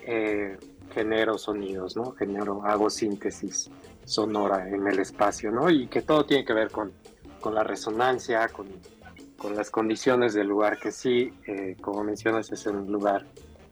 [0.95, 2.13] genero sonidos, ¿no?
[2.13, 3.71] Genero, hago síntesis
[4.05, 5.71] sonora en el espacio, ¿no?
[5.71, 6.93] Y que todo tiene que ver con,
[7.41, 8.67] con la resonancia, con,
[9.37, 13.27] con, las condiciones del lugar, que sí, eh, como mencionas, es un lugar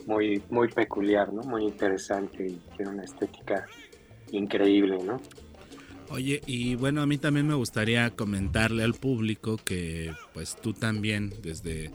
[0.06, 1.42] muy, muy peculiar, ¿no?
[1.42, 3.66] Muy interesante y tiene una estética
[4.32, 5.20] increíble, ¿no?
[6.10, 11.32] Oye, y bueno, a mí también me gustaría comentarle al público que pues tú también
[11.42, 11.90] desde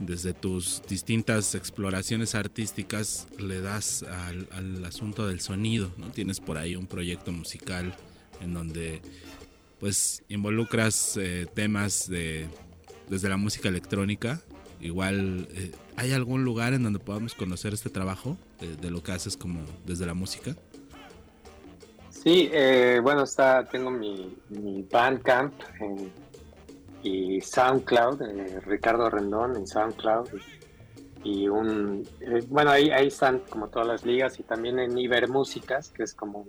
[0.00, 6.06] desde tus distintas exploraciones artísticas le das al, asunto del sonido, ¿no?
[6.08, 7.94] Tienes por ahí un proyecto musical
[8.40, 9.02] en donde
[9.78, 12.48] pues involucras eh, temas de
[13.08, 14.40] desde la música electrónica.
[14.80, 18.38] Igual, eh, ¿hay algún lugar en donde podamos conocer este trabajo
[18.80, 20.56] de, lo que haces como desde la música?
[22.10, 26.10] Sí, eh, bueno, está, tengo mi, mi Bandcamp en
[27.02, 30.28] y SoundCloud, eh, Ricardo Rendón en SoundCloud.
[31.22, 35.90] Y, un, eh, bueno, ahí, ahí están como todas las ligas y también en Ibermúsicas,
[35.90, 36.46] que es como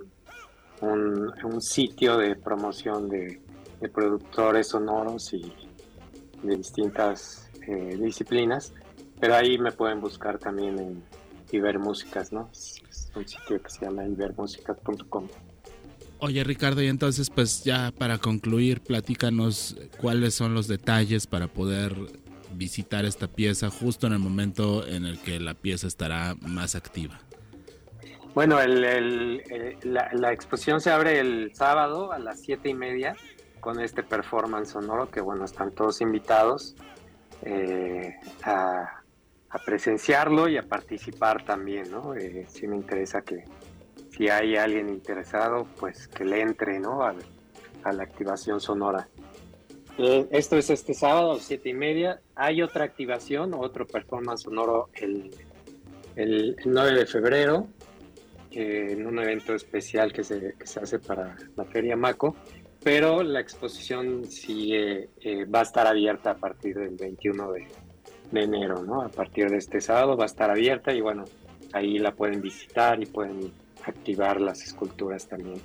[0.82, 3.42] un, un, sitio de promoción de,
[3.94, 5.54] productores sonoros y
[6.44, 8.74] de distintas eh, disciplinas.
[9.20, 11.04] Pero ahí me pueden buscar también en
[11.52, 12.50] Ibermúsicas, ¿no?
[12.52, 12.82] Es
[13.16, 15.28] un sitio que se llama ibermúsicas.com.
[16.24, 21.96] Oye Ricardo, y entonces pues ya para concluir, platícanos cuáles son los detalles para poder
[22.54, 27.20] visitar esta pieza justo en el momento en el que la pieza estará más activa.
[28.36, 33.16] Bueno, la, exposición se abre el sábado a las siete y media
[33.60, 36.76] con este performance sonoro que bueno, están todos invitados
[37.42, 39.02] eh, a,
[39.66, 42.14] presenciarlo y a participar también, ¿no?
[42.14, 43.44] Eh, sí me interesa que,
[44.22, 47.02] si hay alguien interesado, pues que le entre ¿no?
[47.02, 47.16] a,
[47.92, 49.08] la activación sonora.
[49.98, 52.22] Eh, esto es este sábado a siete y media.
[52.36, 55.32] Hay otra activación, otro performance sonoro el,
[56.16, 57.68] el, 9 de febrero,
[58.52, 62.36] en un evento especial que se, que se, hace para la Feria Maco,
[62.84, 65.10] pero la exposición sí eh,
[65.46, 67.68] va a estar abierta a partir del 21 de,
[68.30, 69.02] de enero, ¿no?
[69.02, 71.26] A partir de este sábado va a estar abierta y bueno,
[71.74, 73.52] ahí la pueden visitar y pueden
[73.86, 75.62] activar las esculturas también.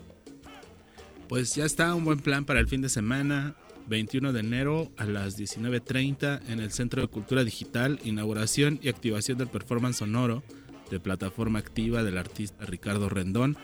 [1.29, 3.57] Pues ya está un buen plan para el fin de semana.
[3.89, 9.39] 21 de enero a las 19.30 en el Centro de Cultura Digital, inauguración y activación
[9.39, 10.43] del performance sonoro
[10.91, 13.57] de plataforma activa del artista Ricardo Rendón.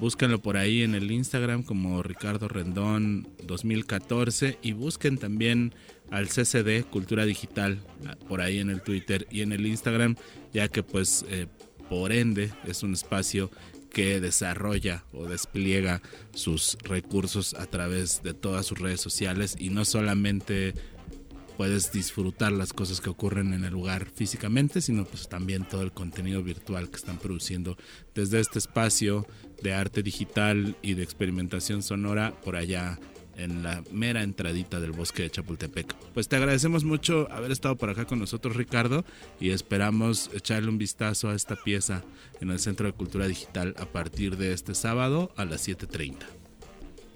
[0.00, 5.74] Búsquenlo por ahí en el Instagram como Ricardo Rendón 2014 y busquen también
[6.10, 7.78] al CCD Cultura Digital
[8.28, 10.16] por ahí en el Twitter y en el Instagram,
[10.52, 11.46] ya que pues eh,
[11.90, 13.50] por ende es un espacio
[13.92, 16.02] que desarrolla o despliega
[16.34, 20.74] sus recursos a través de todas sus redes sociales y no solamente
[21.56, 25.92] puedes disfrutar las cosas que ocurren en el lugar físicamente, sino pues también todo el
[25.92, 27.76] contenido virtual que están produciendo
[28.14, 29.26] desde este espacio
[29.62, 32.98] de arte digital y de experimentación sonora por allá
[33.36, 35.94] en la mera entradita del bosque de Chapultepec.
[36.14, 39.04] Pues te agradecemos mucho haber estado por acá con nosotros, Ricardo,
[39.40, 42.02] y esperamos echarle un vistazo a esta pieza
[42.40, 46.16] en el Centro de Cultura Digital a partir de este sábado a las 7.30.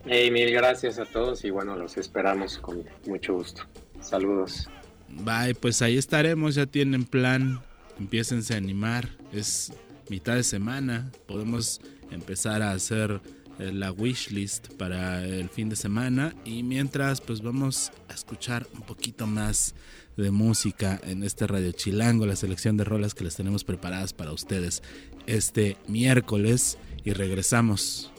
[0.09, 3.62] Hey, mil gracias a todos y bueno, los esperamos con mucho gusto.
[4.00, 4.68] Saludos.
[5.09, 7.61] Bye, pues ahí estaremos, ya tienen plan,
[7.98, 9.72] empiécense a animar, es
[10.09, 13.20] mitad de semana, podemos empezar a hacer
[13.59, 19.27] la wishlist para el fin de semana y mientras pues vamos a escuchar un poquito
[19.27, 19.75] más
[20.16, 24.33] de música en este Radio Chilango, la selección de rolas que les tenemos preparadas para
[24.33, 24.83] ustedes
[25.27, 28.12] este miércoles y regresamos.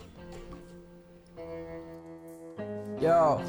[3.02, 3.40] Yo,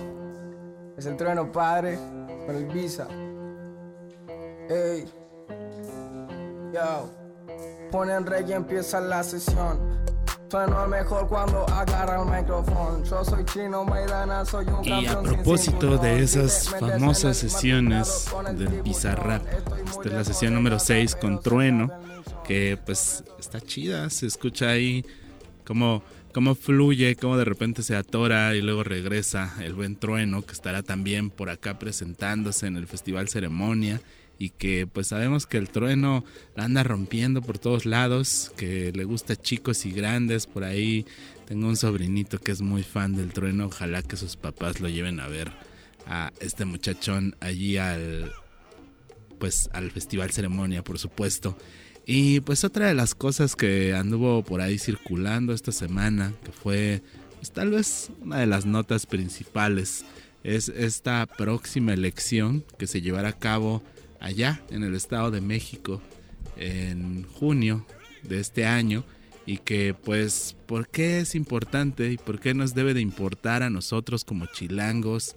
[0.97, 1.99] es el trueno padre
[2.47, 3.09] con el visa.
[4.69, 5.05] Hey,
[6.73, 7.11] yo,
[7.91, 9.98] ponen reggae y empieza la sesión.
[10.89, 13.05] Mejor cuando agarra el micrófono.
[13.05, 19.43] Yo soy chino, Maidana, soy un Y a propósito de esas famosas sesiones del Bizarrap,
[19.89, 21.91] esta es la sesión número 6 con Trueno,
[22.47, 25.05] que pues está chida, se escucha ahí
[25.67, 30.53] como cómo fluye, cómo de repente se atora y luego regresa el buen trueno que
[30.53, 34.01] estará también por acá presentándose en el Festival Ceremonia
[34.39, 36.25] y que pues sabemos que el trueno
[36.55, 41.07] la anda rompiendo por todos lados, que le gusta chicos y grandes por ahí.
[41.47, 45.19] Tengo un sobrinito que es muy fan del trueno, ojalá que sus papás lo lleven
[45.19, 45.53] a ver
[46.07, 48.33] a este muchachón allí al
[49.39, 51.57] pues al Festival Ceremonia, por supuesto.
[52.07, 57.03] Y pues otra de las cosas que anduvo por ahí circulando esta semana, que fue
[57.37, 60.05] pues, tal vez una de las notas principales,
[60.43, 63.83] es esta próxima elección que se llevará a cabo
[64.21, 66.01] allá en el Estado de México
[66.57, 67.87] en junio
[68.23, 69.05] de este año
[69.47, 73.71] y que pues por qué es importante y por qué nos debe de importar a
[73.71, 75.35] nosotros como chilangos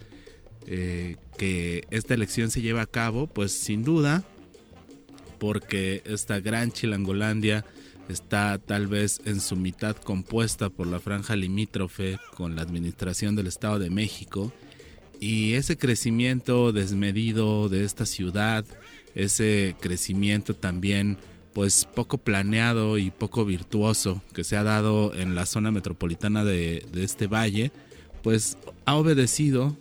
[0.67, 4.23] eh, que esta elección se lleve a cabo, pues sin duda
[5.39, 7.65] porque esta gran Chilangolandia
[8.09, 13.47] está tal vez en su mitad compuesta por la franja limítrofe con la administración del
[13.47, 14.51] Estado de México
[15.22, 18.65] y ese crecimiento desmedido de esta ciudad,
[19.13, 21.17] ese crecimiento también
[21.53, 26.84] pues poco planeado y poco virtuoso que se ha dado en la zona metropolitana de,
[26.95, 27.72] este valle,
[28.24, 29.78] pues ha obedecido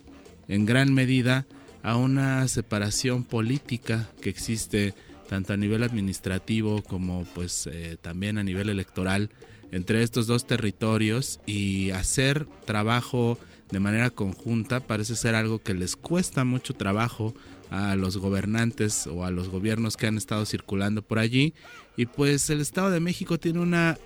[0.47, 1.47] en gran medida
[1.81, 4.93] a una separación política que existe
[5.27, 9.31] tanto a nivel administrativo como pues eh, también a nivel electoral
[9.71, 13.39] entre estos dos territorios y hacer trabajo
[13.71, 17.33] de manera conjunta parece ser algo que les cuesta mucho trabajo
[17.69, 21.53] a los gobernantes o a los gobiernos que han estado circulando por allí.
[21.95, 23.97] Y pues el Estado de México tiene una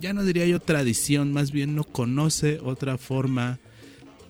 [0.00, 3.58] ya no diría yo tradición, más bien no conoce otra forma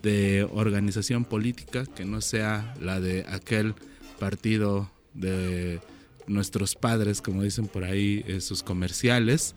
[0.02, 3.74] de organización política que no sea la de aquel
[4.18, 5.80] partido de
[6.26, 9.54] nuestros padres, como dicen por ahí sus comerciales,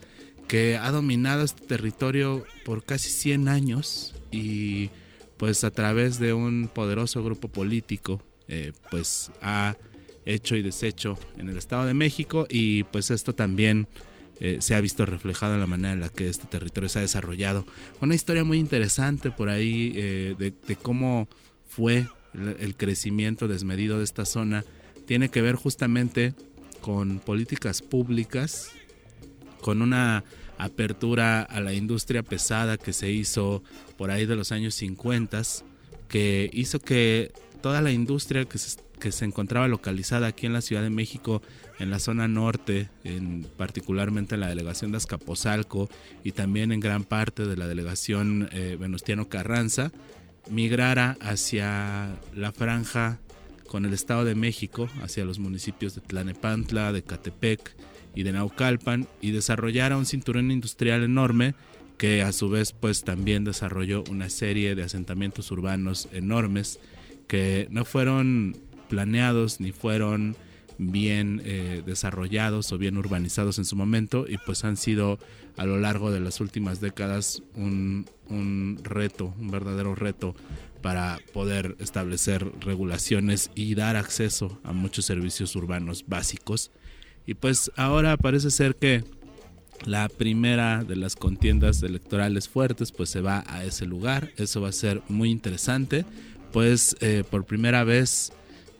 [0.47, 4.89] que ha dominado este territorio por casi 100 años y
[5.37, 9.77] pues a través de un poderoso grupo político, eh, pues ha
[10.25, 13.87] hecho y deshecho en el Estado de México y pues esto también
[14.39, 17.01] eh, se ha visto reflejado en la manera en la que este territorio se ha
[17.03, 17.65] desarrollado.
[18.01, 21.27] Una historia muy interesante por ahí eh, de, cómo
[21.67, 24.65] fue el crecimiento desmedido de esta zona
[25.05, 26.33] tiene que ver justamente
[26.81, 28.71] con políticas públicas,
[29.61, 30.23] con una
[30.63, 33.63] apertura a la industria pesada que se hizo
[33.97, 35.41] por ahí de los años 50,
[36.07, 40.89] que hizo que toda la industria que se, encontraba localizada aquí en la Ciudad de
[40.89, 41.41] México,
[41.79, 45.89] en la zona norte, en, particularmente en la delegación de Azcapotzalco
[46.23, 49.91] y también en gran parte de la delegación eh, Venustiano Carranza,
[50.49, 53.19] migrara hacia la franja
[53.67, 57.75] con el Estado de México hacia los municipios de Tlanepantla, de Catepec
[58.15, 61.55] y de Naucalpan y desarrollara un cinturón industrial enorme
[61.97, 66.79] que a su vez pues también desarrolló una serie de asentamientos urbanos enormes
[67.27, 68.57] que no fueron
[68.89, 70.35] planeados ni fueron
[70.77, 75.19] bien eh, desarrollados o bien urbanizados en su momento y pues han sido
[75.55, 80.35] a lo largo de las últimas décadas un, un reto, un verdadero reto
[80.81, 86.71] para poder establecer regulaciones y dar acceso a muchos servicios urbanos básicos.
[87.25, 89.03] Y pues ahora parece ser que
[89.85, 94.31] la primera de las contiendas electorales fuertes pues se va a ese lugar.
[94.37, 96.05] Eso va a ser muy interesante.
[96.51, 98.31] Pues eh, por primera vez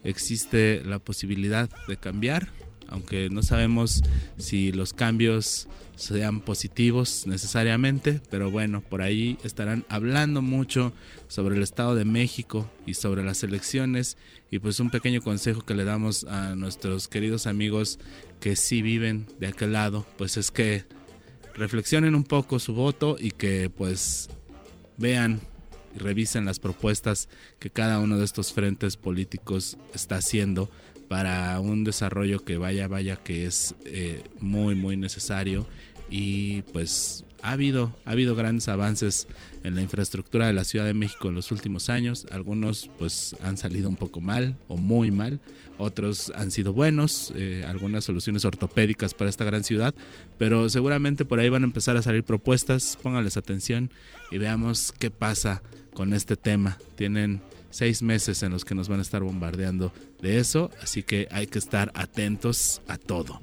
[0.04, 2.50] existe la posibilidad de cambiar,
[2.94, 4.04] aunque no sabemos
[4.38, 10.94] si los cambios sean positivos necesariamente, pero bueno, por ahí estarán hablando mucho
[11.28, 14.16] sobre el Estado de México y sobre las elecciones.
[14.52, 17.98] Y pues un pequeño consejo que le damos a nuestros queridos amigos
[18.40, 20.86] que sí viven de aquel lado, pues es que
[21.56, 24.30] reflexionen un poco su voto y que pues
[24.98, 25.42] vean
[25.96, 27.28] y revisen las propuestas
[27.58, 30.70] que cada uno de estos frentes políticos está haciendo
[31.14, 35.68] para un desarrollo que vaya, vaya, que es eh, muy, muy necesario
[36.10, 39.28] y pues ha habido, ha habido grandes avances
[39.64, 42.26] en la infraestructura de la Ciudad de México en los últimos años.
[42.32, 45.40] Algunos pues han salido un poco mal o muy mal,
[45.78, 49.94] otros han sido buenos, eh, algunas soluciones ortopédicas para esta gran ciudad,
[50.40, 53.92] pero seguramente por ahí van a empezar a salir propuestas, pónganles atención
[54.32, 55.62] y veamos qué pasa
[55.94, 56.80] con este tema.
[56.96, 57.44] Tienen
[57.74, 61.48] seis meses en los que nos van a estar bombardeando de eso, así que hay
[61.48, 63.42] que estar atentos a todo.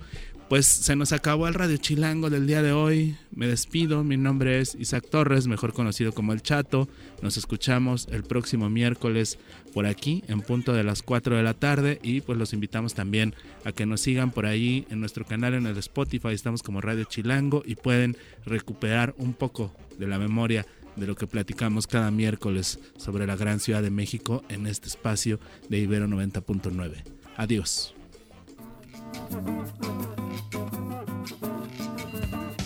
[0.49, 3.17] pues se nos acabó el Radio Chilango del día de hoy.
[3.31, 4.03] Me despido.
[4.03, 6.89] Mi nombre es Isaac Torres, mejor conocido como El Chato.
[7.23, 9.39] Nos escuchamos el próximo miércoles
[9.73, 13.37] por aquí en punto de las 4 de la tarde y pues los invitamos también
[13.65, 16.31] a que nos sigan por ahí en nuestro canal en el Spotify.
[16.33, 20.67] Estamos como Radio Chilango y pueden recuperar un poco de la memoria
[20.97, 25.41] de lo que platicamos cada miércoles sobre la gran ciudad de México en este espacio
[25.69, 27.05] de Ibero 90.9.
[27.37, 27.95] Adiós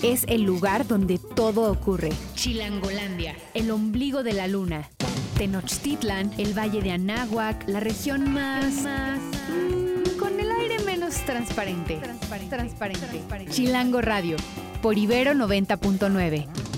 [0.04, 2.10] es el lugar donde todo ocurre.
[2.34, 4.90] Chilangolandia, el ombligo de la luna.
[5.38, 8.82] Tenochtitlan, el valle de Anáhuac, la región más...
[8.82, 11.96] mm, con el aire menos transparente.
[11.96, 12.56] Transparente.
[13.06, 13.50] transparente.
[13.50, 14.36] Chilango Radio,
[14.82, 16.73] por Ibero 90.9.